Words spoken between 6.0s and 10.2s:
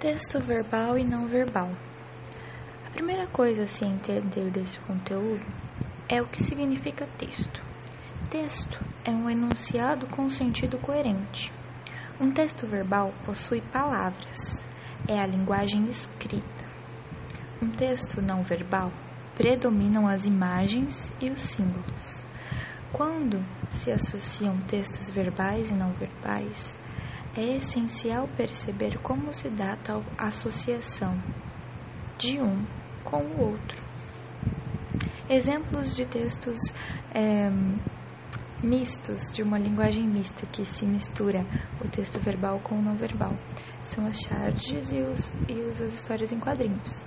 é o que significa texto. Texto é um enunciado